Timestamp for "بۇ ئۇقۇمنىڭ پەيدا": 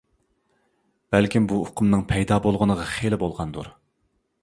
1.53-2.41